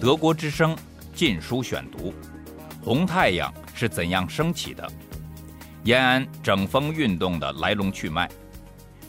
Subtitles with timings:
[0.00, 0.74] 德国之声
[1.14, 2.10] 《禁书选读》：
[2.84, 4.86] 红太阳是怎样升起的？
[5.84, 8.30] 延安整风运动的来龙去脉。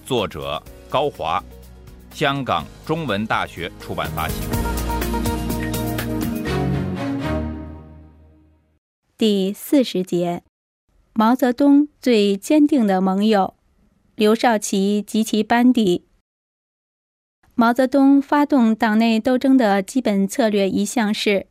[0.05, 1.43] 作者高华，
[2.11, 4.35] 香港中文大学出版发行。
[9.18, 10.44] 第四十节：
[11.13, 13.56] 毛泽东最坚定的盟友，
[14.15, 16.05] 刘少奇及其班底。
[17.55, 21.46] 毛泽东发动党内斗争的基本策略一向是，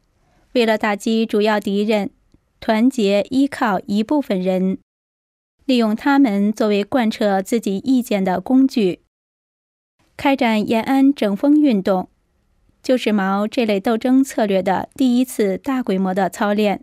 [0.52, 2.10] 为了打击主要敌人，
[2.58, 4.78] 团结依靠一部分人，
[5.64, 9.00] 利用他们作为贯彻自己意见的工具。
[10.16, 12.08] 开展延安整风运动，
[12.82, 16.82] 就是毛这类斗争策略的第一次大规模的操练。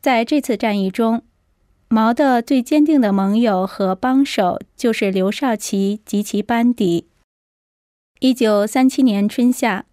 [0.00, 1.22] 在这次战役中，
[1.88, 7.08] 毛的最坚定的盟友和帮手就是刘少奇及其班底。
[8.24, 9.84] 一九三七年春夏，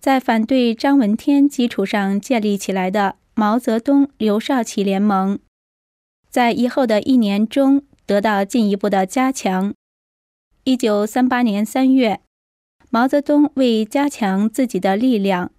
[0.00, 5.38] 在反对张闻天基础上建立起来的毛泽东、刘少奇联盟，
[6.28, 9.72] 在以后的一年中得到进一步的加强。
[10.64, 12.18] 一九三八年三月，
[12.90, 15.52] 毛泽东为加强自己的力量，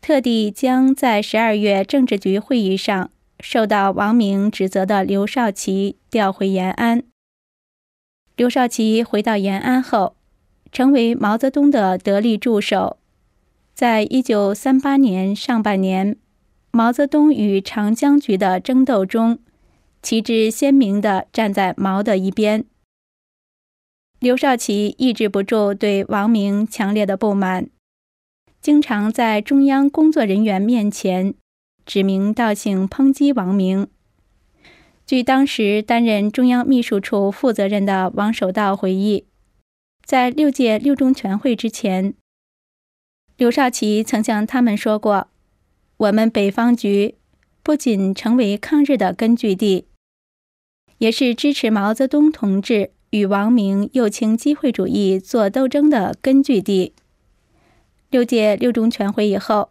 [0.00, 7.02] 特地将在十二月政治局会议上受到王明指责的刘少奇调回延安。
[8.34, 10.16] 刘少奇回到延安后。
[10.74, 12.98] 成为毛泽东的得力助手。
[13.74, 16.16] 在一九三八年上半年，
[16.72, 19.38] 毛泽东与长江局的争斗中，
[20.02, 22.64] 旗帜鲜明地站在毛的一边。
[24.18, 27.68] 刘少奇抑制不住对王明强烈的不满，
[28.60, 31.34] 经常在中央工作人员面前
[31.86, 33.86] 指名道姓抨击王明。
[35.06, 39.26] 据当时担任中央秘书处负责人的王守道回忆。
[40.04, 42.14] 在六届六中全会之前，
[43.36, 45.28] 刘少奇曾向他们说过
[45.96, 47.14] ：“我们北方局
[47.62, 49.86] 不仅成为抗日的根据地，
[50.98, 56.92] 也是支持毛泽东同志与王明右倾机会主义做斗争的根据地。”
[58.10, 59.70] 六届六中全会以后，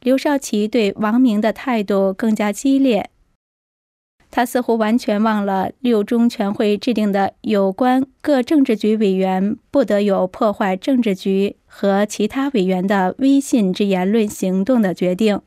[0.00, 3.10] 刘少奇对王明的态度更加激烈。
[4.30, 15.40] 他似乎完全忘了六中全会制定的有关各政治局委员不得有破坏政治局和其他委员的威信之言论行动的决定。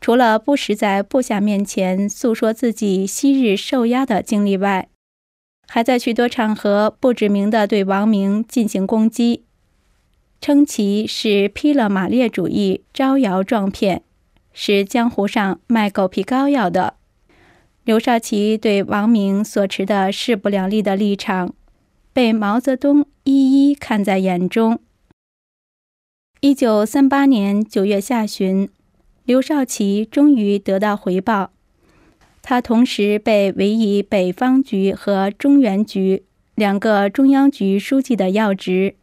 [0.00, 4.88] 除了不时在部下面前诉说自己昔日受压的经历外，
[5.66, 9.44] 还在许多场合不指名地对王明进行攻击，
[10.42, 14.02] 称其是披了马列主义、招摇撞骗，
[14.52, 16.96] 是江湖上卖狗皮膏药的。
[17.84, 21.54] 刘少奇对王明所持的势不两立的立场，
[22.14, 24.80] 被毛泽东一一看在眼中。
[26.40, 28.70] 一九三八年九月下旬，
[29.24, 31.52] 刘少奇终于得到回报，
[32.40, 36.24] 他同时被委以北方局和中原局
[36.54, 38.96] 两个中央局书记的要职。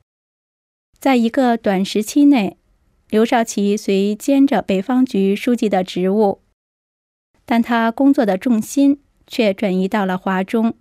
[1.00, 2.58] 在一个短时期内，
[3.12, 6.42] 刘少奇虽兼着北方局书记的职务。
[7.52, 10.74] 但他工作的重心却转移到了华中。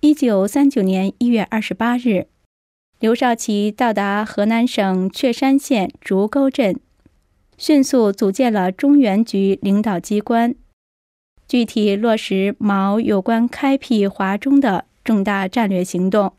[0.00, 2.26] 一九三九年一月二十八日，
[2.98, 6.80] 刘少奇到达河南省确山县竹沟镇，
[7.56, 10.56] 迅速组建了中原局领导机关，
[11.46, 16.34] 具体落实毛有关开辟华中的重大战略行动。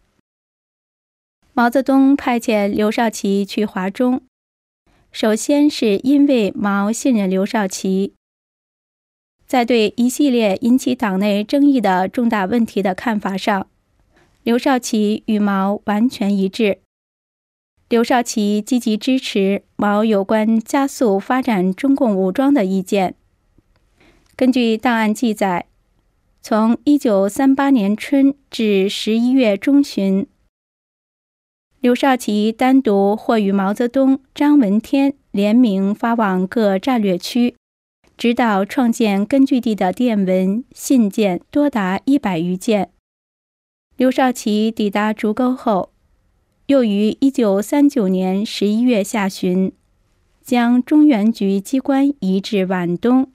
[1.53, 4.24] 毛泽东派遣刘少奇去华中，
[5.14, 8.12] 首先是因为毛信任刘少奇。
[9.47, 13.67] 在对一系列引起党内争议的重大问题的看法上，
[14.44, 16.79] 刘少奇与毛完全一致。
[17.88, 23.13] 刘少奇积极支持毛有关加速发展中共武装的意见。
[24.35, 25.67] 根据档案记载，
[26.41, 30.25] 从1938年春至11月中旬，
[31.79, 37.55] 刘少奇单独或与毛泽东、张闻天联名发往各战略区。
[38.17, 42.91] 指导创建根据地的电文信件多达一百余件。
[43.97, 45.91] 刘少奇抵达竹沟后，
[46.67, 49.72] 又于一九三九年十一月下旬，
[50.41, 53.32] 将中原局机关移至皖东，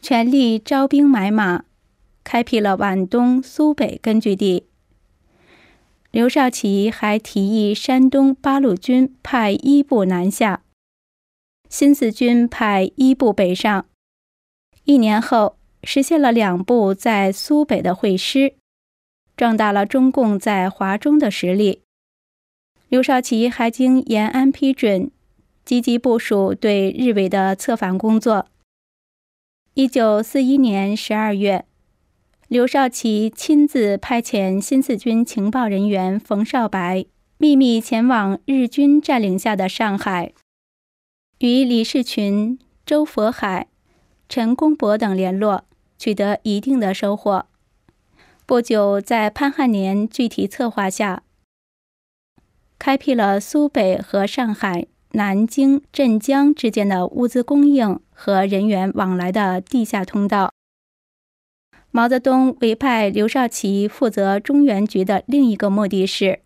[0.00, 1.64] 全力招兵买马，
[2.24, 4.64] 开辟了皖东、苏北根据地。
[6.10, 10.62] 刘少奇还提议山东八路军派一部南下。
[11.68, 13.86] 新四军派一部北上，
[14.84, 18.54] 一年后实现了两部在苏北的会师，
[19.36, 21.82] 壮大了中共在华中的实力。
[22.88, 25.10] 刘少奇还经延安批准，
[25.64, 28.46] 积极部署对日伪的策反工作。
[29.74, 31.66] 一九四一年十二月，
[32.48, 37.04] 刘少奇亲自派遣新四军情报人员冯绍白
[37.38, 40.32] 秘密前往日军占领下的上海，
[41.40, 43.66] 与李士群、周佛海、
[44.26, 45.64] 陈公博等联络，
[45.98, 47.44] 取得一定的收获。
[48.46, 51.24] 不久，在潘汉年具体策划下，
[52.78, 60.50] 开辟了苏北和上海、南京、镇江之间的物资供应和人员往来的地下通道。
[61.90, 66.40] 毛泽东委派刘少奇负责中原局的另一个目的是，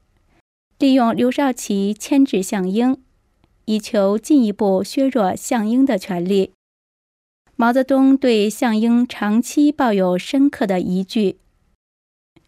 [0.78, 3.00] 利用刘少奇牵制项英，
[3.70, 6.50] 以求进一步削弱项英的权力。
[7.54, 11.36] 毛泽东对项英长期抱有深刻的疑惧。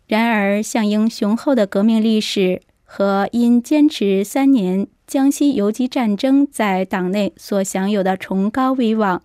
[0.09, 9.23] 然而，项英雄厚的革命历史和因坚持三年江西游击战争在党内所享有的崇高威望，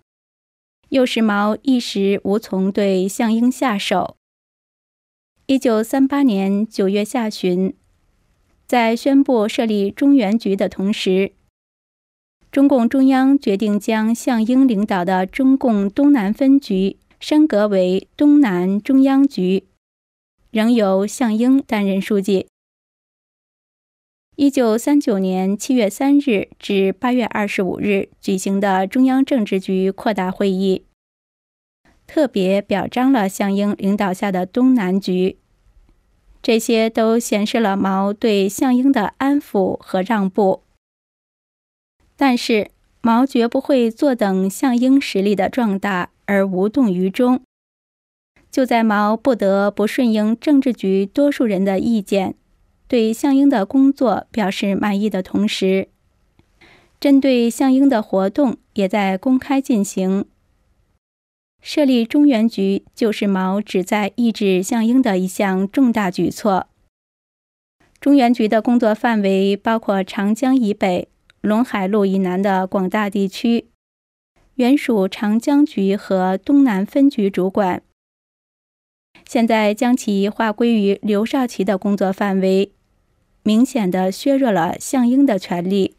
[0.90, 4.14] 又使毛一时无从对项英下手。
[5.46, 7.74] 一九三八年九月下旬，
[8.68, 11.32] 在宣布设立中原局的同时，
[12.50, 19.64] 中共中央决定将项英领导的中共东南分局升格为东南中央局。
[20.50, 22.46] 仍由项英担任书记。
[24.36, 30.84] 一九三九年七月三日至八月二十五日举行的中央政治局扩大会议，
[32.06, 35.36] 特别表彰了项英领导下的东南局。
[36.40, 40.62] 这些都显示了毛对项英的安抚和让步。
[42.20, 47.40] 但是，毛绝不会坐等项英实力的壮大而无动于衷。
[48.50, 52.34] 就在毛不得不顺应政治局多数人的意见，
[52.88, 55.86] 对项英的工作表示满意的同时，
[56.98, 60.24] 针对项英的活动也在公开进行。
[61.62, 66.66] 设立中原局就是毛旨在抑制项英的一项重大举措。
[68.00, 71.08] 中原局的工作范围包括长江以北、
[71.42, 73.68] 陇海路以南的广大地区，
[74.56, 77.82] 原属长江局和东南分局主管。
[79.26, 82.72] 现在将其划归于刘少奇的工作范围，
[83.42, 85.96] 明显的削弱了项英的权力。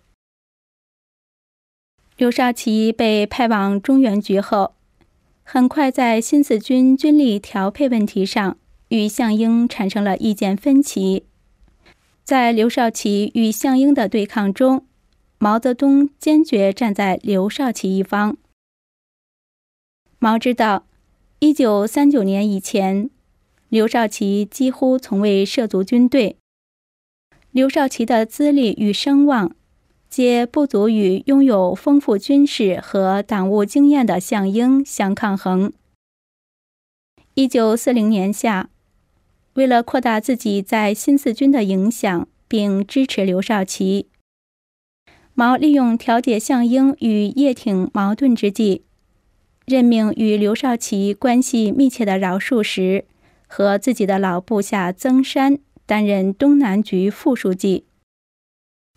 [2.18, 4.74] 刘少奇被派往中原局后，
[5.44, 8.58] 很快在新四军军力调配问题上
[8.90, 11.26] 与项英产生了意见分歧。
[12.24, 14.86] 在刘少奇与项英的对抗中，
[15.42, 18.36] 毛泽东坚决站在刘少奇一方。
[20.20, 20.86] 毛知道，
[21.40, 23.10] 一九三九年以前。
[23.70, 26.36] 刘少奇几乎从未涉足军队。
[27.52, 29.56] 刘少奇的资历与声望，
[30.10, 35.72] 皆不足与拥有丰富军事和党务经验的项英相抗衡。
[37.36, 38.70] 一九四零年夏，
[39.54, 44.08] 为了扩大自己在新四军的影响，并支持刘少奇，
[45.40, 48.84] 毛利用调解项英与叶挺矛盾之际，
[49.66, 53.06] 任命与刘少奇关系密切的饶漱石。
[53.48, 57.86] 和自己的老部下曾山担任东南局副书记。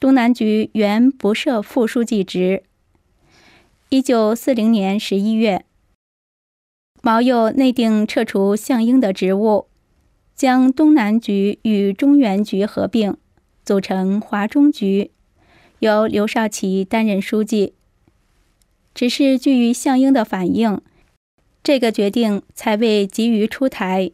[0.00, 2.64] 东南局原不设副书记职。
[3.90, 5.64] 一九四零年十一月，
[7.02, 9.68] 毛又内定撤除项英的职务，
[10.34, 13.16] 将东南局与中原局合并，
[13.64, 15.11] 组成华中局，
[15.82, 17.74] 由刘少奇担任书记。
[18.94, 20.80] 只是据于项英的反应，
[21.60, 24.12] 这个决定才未急于出台。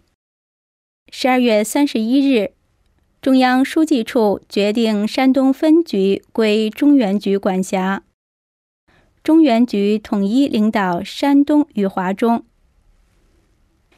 [1.12, 2.52] 十二月三十一日，
[3.20, 8.02] 中央书记处决定山东分局归中原局管辖，
[9.22, 12.46] 中原局统一领导山东与华中。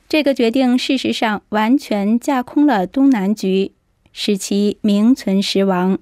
[0.09, 3.75] 这个决定事实上完全架空了东南局，
[4.12, 6.00] 使其名存实亡。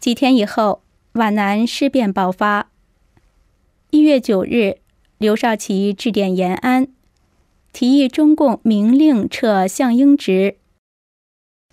[0.00, 2.70] 几天以后，皖南事变爆发。
[3.90, 4.78] 一月九日，
[5.18, 6.88] 刘少奇致电延安。
[7.72, 10.56] 提议中共明令撤项英职。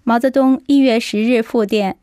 [0.03, 1.97] 毛泽东一月十日复电，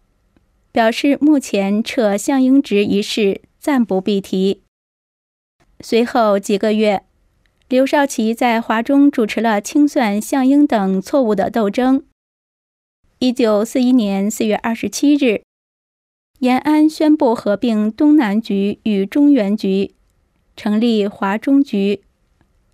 [0.70, 4.62] 表示目前撤项英职一事暂不必提。
[5.80, 7.04] 随后几个月，
[7.68, 12.04] 刘少奇在华中主持了清算项英等错误的斗争。
[13.18, 15.42] 一九四一年四月二十七日，
[16.42, 19.94] 延安宣布合并东南局与中原局，
[20.56, 22.02] 成立华中局。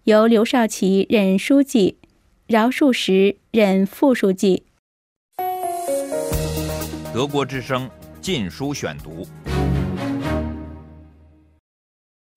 [0.04, 1.98] 由刘少奇任书记，
[2.46, 4.62] 饶漱石任副书记。
[7.12, 7.86] 德国之声
[8.22, 9.26] 《禁书选读》。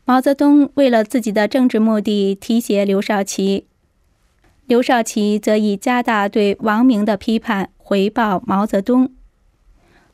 [0.03, 3.67] 毛泽东为了自己的政治目的提携刘少奇，
[4.65, 9.13] 刘少奇则以加大对王明的批判回报毛泽东。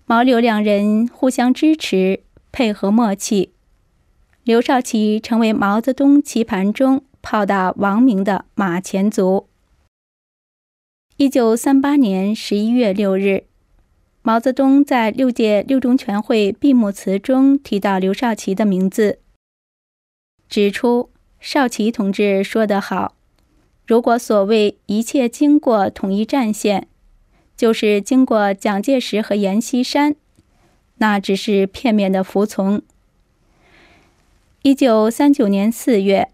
[0.09, 2.21] 毛刘两人互相支持，
[2.53, 3.51] 配合默契。
[4.45, 9.49] 刘少奇成为毛泽东棋盘中炮打王明的马前卒。
[11.17, 13.43] 一九三八年十一月六日，
[14.21, 19.19] 毛泽东在六届六中全会闭幕词中提到刘少奇的名字，
[20.47, 21.09] 指出
[21.41, 23.17] 少奇同志说得好
[23.85, 26.87] ：“如果所谓一切经过统一战线，
[27.57, 30.15] 就是经过蒋介石和阎锡山，
[30.99, 32.81] 那只是片面的服从。”
[34.63, 36.29] 一九三九年四月，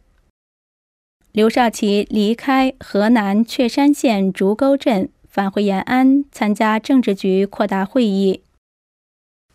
[1.32, 8.42] 刘少奇离开河南确山县竹沟镇，返回延安参加政治局扩大会议。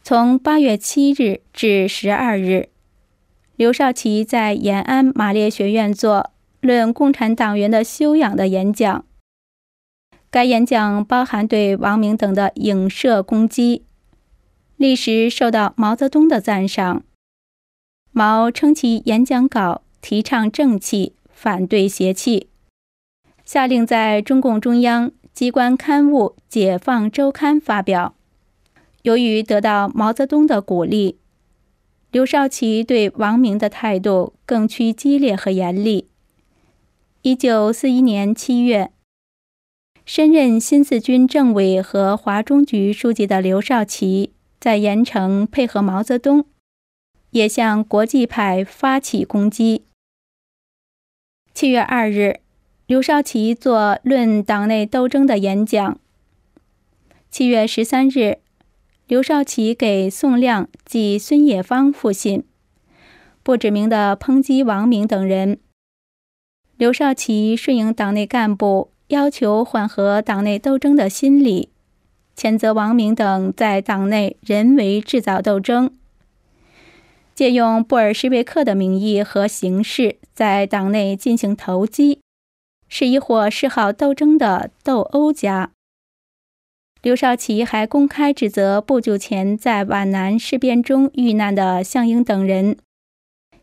[0.03, 2.69] 从八月七日至十二日，
[3.57, 9.05] 刘少奇在延安马列学院做论共产党员的修养的演讲。
[10.31, 13.85] 该演讲包含对王明等的影射攻击，
[14.77, 17.03] 历时受到毛泽东的赞赏。
[18.13, 22.49] 毛称其演讲稿提倡正气，反对邪气，
[23.45, 28.15] 下令在中共中央机关刊物《解放周刊》发表。
[29.03, 31.17] 由于得到毛泽东的鼓励，
[32.11, 36.09] 刘少奇对王明的态度更趋激烈和严厉。
[37.23, 38.91] 一九四一年七月，
[40.09, 46.47] 身任新四军政委和华中局书记的刘少奇，在盐城配合毛泽东。
[47.33, 49.85] 也向国际派发起攻击。
[51.53, 52.41] 七月二日，
[52.87, 56.01] 刘少奇作论党内斗争的演讲。
[57.31, 58.39] 七月十三日，
[59.07, 62.45] 刘少奇给宋亮及孙冶方复信，
[63.43, 65.61] 不指名的抨击王明等人。
[66.79, 71.71] 刘少奇顺应党内干部要求缓和党内斗争的心理，
[72.37, 75.91] 谴责王明等在党内人为制造斗争。
[77.35, 82.21] 借用布尔什维克的名义和形式，在党内进行投机，
[82.87, 85.71] 是一伙嗜好斗争的斗殴家。
[87.01, 92.77] 刘少奇还公开指责不久前在皖南事变中遇难的项英等人，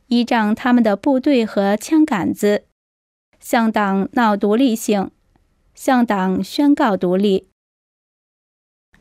[0.08, 2.64] 依仗他们的部队和枪杆子，
[3.40, 5.12] 向党闹独立性，
[5.76, 7.48] 向党宣告独立。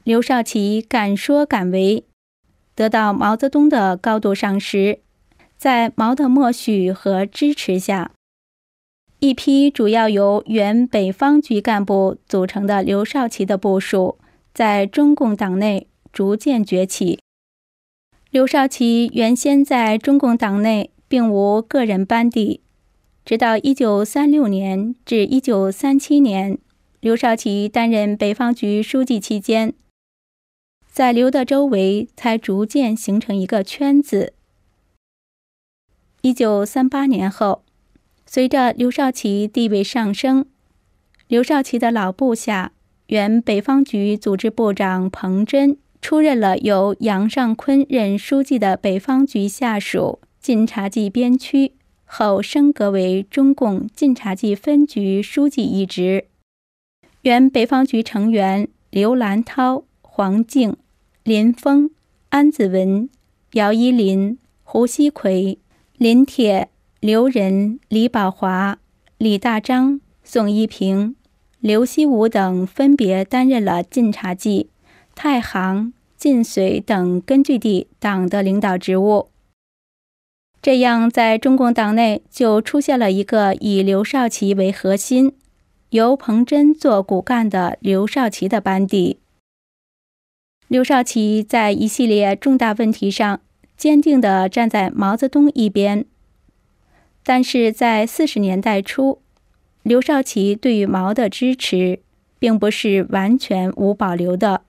[0.02, 2.04] 刘少奇敢说敢为。
[2.75, 4.99] 得到毛泽东的高度赏识，
[5.57, 8.11] 在毛的默许和支持下，
[9.21, 14.19] 一批主要由原北方局干部组成的刘少奇的部属，
[14.52, 17.21] 在中共党内逐渐崛起。
[18.31, 22.61] 刘少奇原先在中共党内并无个人班底，
[23.25, 26.59] 直到1936年至1937年，
[27.04, 29.75] 刘少奇担任北方局书记期间。
[30.90, 34.32] 在刘的周围，才逐渐形成一个圈子。
[36.23, 37.62] 一九三八年后，
[38.25, 40.46] 随着刘少奇地位上升，
[41.28, 42.73] 刘少奇的老部下
[43.08, 51.75] 原北方局组织部长彭真出任了由杨尚昆任书记的北方局下属晋察冀边区，
[52.06, 56.28] 后升格为中共晋察冀分局书记一职。
[57.25, 60.76] 原北方局成员刘兰涛、黄静。
[61.23, 61.88] 林峰、
[62.28, 63.09] 安子文、
[63.52, 65.59] 姚依林、胡锡奎、
[65.97, 66.69] 林铁、
[67.00, 68.78] 刘仁、李宝华、
[69.16, 71.16] 李大章、宋一平、
[71.61, 74.69] 刘锡武等分别担任了晋察冀、
[75.14, 79.31] 太行、晋绥等根据地党的领导职务。
[80.61, 85.33] 这样，在中共党内就出现了一个以刘少奇为核心、
[85.91, 89.19] 由彭真做骨干的刘少奇的班底。
[90.67, 93.41] 刘少奇在一系列重大问题上
[93.76, 96.07] 坚定地站在毛泽东一边，
[97.23, 99.21] 但是在四十年代初，
[99.83, 102.00] 刘少奇对于毛的支持
[102.38, 104.62] 并不是完全无保留的，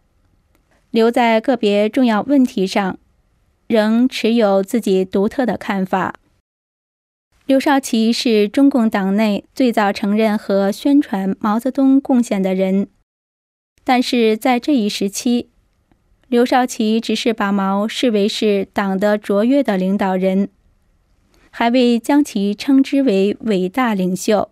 [0.91, 2.99] 留在个别重要问题上，
[3.67, 6.15] 仍持有自己独特的看法。
[7.47, 12.87] 刘少奇是中共党内最早承认和宣传毛泽东贡献的人，
[13.83, 15.49] 但是在这一时期。
[16.27, 20.49] 刘少奇只是把毛视为是党的卓越的领导人，
[21.51, 24.49] 还未将其称之为伟大领袖。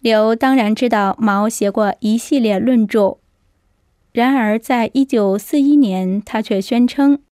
[0.00, 3.18] 刘当然知道毛写过一系列论著，
[4.10, 7.22] 然而在一九四一年，他却宣称，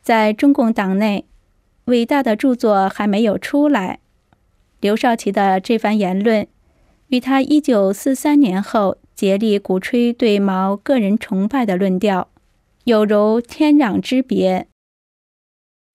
[0.00, 1.26] 在中共党内，
[1.86, 4.00] 伟大的著作还没有出来。
[4.80, 6.46] 刘少奇的这番言论，
[7.08, 12.28] 与他1943年后竭力鼓吹对毛个人崇拜的论调，
[12.84, 14.66] 有如天壤之别。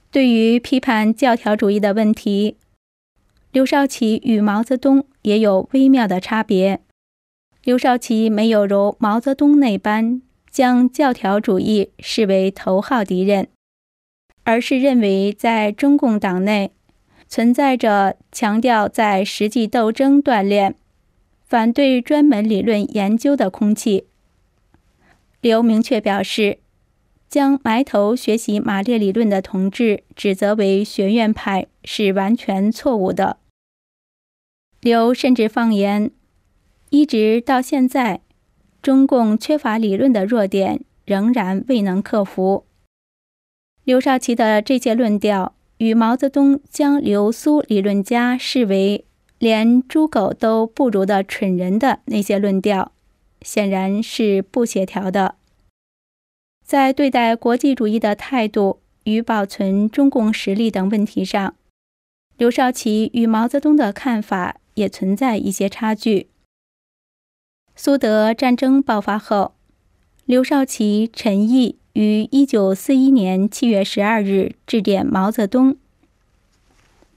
[0.10, 2.58] 对于批判教条主义的问题，
[3.52, 6.82] 刘少奇与毛泽东也有微妙的差别。
[7.64, 13.50] 刘少奇没有如毛泽东那般将教条主义视为头号敌人，
[14.44, 16.72] 而是认为在中共党内
[17.28, 20.76] 存在着强调在实际斗争锻炼、
[21.44, 24.06] 反对专门理论研究的空气。
[25.40, 26.60] 刘明确表示，
[27.30, 33.38] 将埋头学习马列理论的同志指责为学院派是完全错误的。
[34.82, 36.12] 刘甚至放言。
[36.90, 38.20] 一直到现在，
[38.82, 42.66] 中共缺乏理论的弱点仍然未能克服。
[43.92, 49.04] 刘少奇的这些论调与毛泽东将流苏理论家视为
[49.38, 52.94] 连猪狗都不如的蠢人的那些论调，
[53.42, 55.36] 显然是不协调的。
[56.66, 61.54] 在对待国际主义的态度与保存中共实力等问题上，
[62.38, 66.30] 刘少奇与毛泽东的看法也存在一些差距。
[67.76, 69.56] 苏德战争爆发后，
[70.24, 75.76] 刘少奇、陈毅于1941年7月12日致电毛泽东，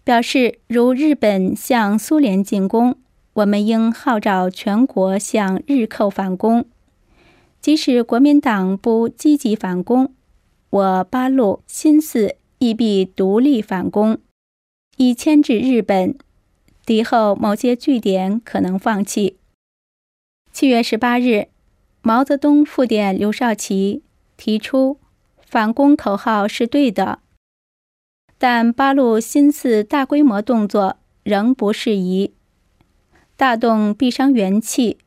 [0.02, 2.96] 表示：如日本向苏联进攻，
[3.34, 6.64] 我们应号召全国向日寇反攻；
[7.60, 10.12] 即使国民党不积极反攻，
[10.70, 14.18] 我八路新四亦必独立反攻，
[14.96, 16.16] 以牵制日本。
[16.84, 19.38] 敌后某些据点可能放弃。
[20.52, 21.46] 七月十八日，
[22.02, 24.02] 毛泽东复电刘少奇，
[24.36, 24.98] 提出
[25.38, 27.20] 反攻口号是对的，
[28.38, 32.34] 但八路新四大规模动作仍不适宜，
[33.36, 34.98] 大动必伤元气，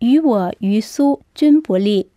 [0.00, 2.10] 于我于苏均不利。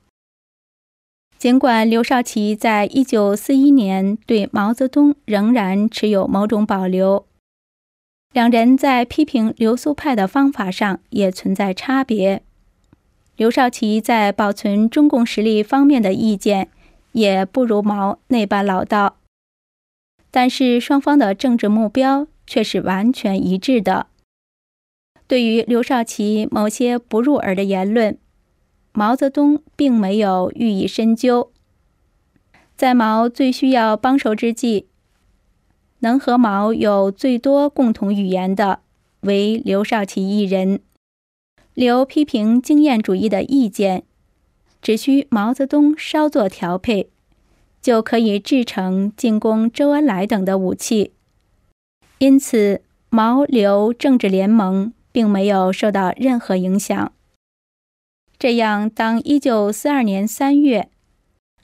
[1.37, 7.27] 尽管刘少奇在一九四一年对毛泽东仍然持有某种保留，
[8.33, 12.41] 两人在批评流苏派的方法上也存在差别。
[13.37, 16.69] 刘少奇在保存中共实力方面的意见
[17.11, 19.17] 也不如毛那般老道，
[20.31, 24.07] 但是双方的政治目标却是完全一致的。
[25.27, 28.17] 对于刘少奇某些不入耳的言论，
[28.93, 31.51] 毛泽东并没有予以深究。
[32.77, 34.87] 在毛最需要帮手之际，
[35.99, 38.81] 能和毛有最多共同语言的，
[39.21, 40.79] 为刘少奇一人。
[41.75, 44.03] 刘批评经验主义的意见，
[44.81, 47.09] 只需毛泽东稍作调配，
[47.81, 51.11] 就可以制成进攻周恩来等的武器。
[52.19, 57.11] 因此，毛刘政治联盟并没有受到任何影响。
[58.39, 60.89] 这样，当1942年3月，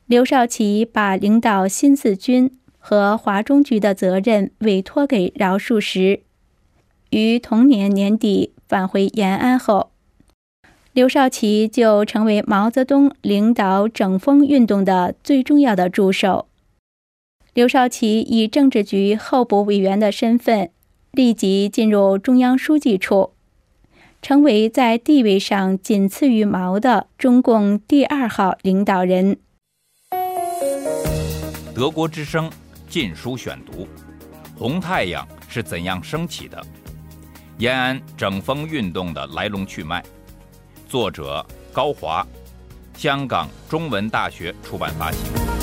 [0.07, 6.23] 刘少奇把领导新四军和华中局的责任委托给饶漱石，
[7.11, 9.90] 于同年年底返回延安后。
[10.93, 16.49] 刘少奇就成为毛泽东领导整风运动的最重要的助手。
[17.53, 20.69] 刘少奇以政治局候补委员的身份，
[21.11, 23.31] 立即进入中央书记处，
[24.21, 29.37] 成为在地位上仅次于毛的中共第二号领导人。
[31.73, 32.49] 德国之声
[32.89, 33.83] 《禁书选读》：
[34.57, 36.61] 红太阳是怎样升起的？
[37.59, 40.03] 延安整风运动的来龙去脉。
[40.91, 42.27] 作者高华，
[42.97, 45.60] 香港中文大学出版发行。